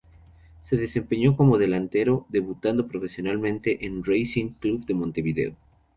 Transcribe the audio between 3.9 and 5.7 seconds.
Racing Club de Montevideo.